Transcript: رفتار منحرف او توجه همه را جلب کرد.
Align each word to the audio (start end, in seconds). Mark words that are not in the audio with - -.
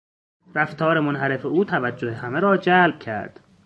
رفتار 0.55 0.99
منحرف 0.99 1.45
او 1.45 1.63
توجه 1.65 2.11
همه 2.13 2.39
را 2.39 2.57
جلب 2.57 2.99
کرد. 2.99 3.39